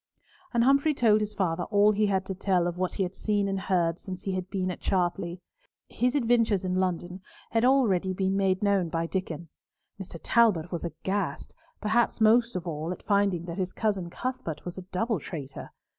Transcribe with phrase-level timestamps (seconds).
[0.51, 3.47] And Humfrey told his father all he had to tell of what he had seen
[3.47, 5.41] and heard since he had been at Chartley.
[5.89, 9.49] His adventures in London had already been made known by Diccon.
[10.01, 10.19] Mr.
[10.23, 14.81] Talbot was aghast, perhaps most of all at finding that his cousin Cuthbert was a
[14.89, 15.69] double traitor.